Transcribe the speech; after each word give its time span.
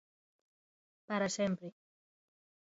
Para 1.09 1.27
sempre. 1.37 1.67